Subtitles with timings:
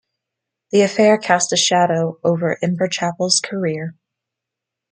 [0.71, 3.93] The affair cast a shadow over Inverchapel's career.